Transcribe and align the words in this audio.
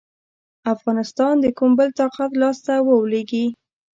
افغانستان 0.73 1.33
د 1.39 1.45
کوم 1.57 1.71
بل 1.79 1.89
طاقت 1.99 2.31
لاسته 2.41 2.73
ولوېږي. 2.85 3.45